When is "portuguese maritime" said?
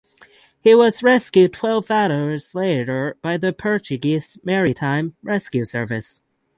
3.53-5.15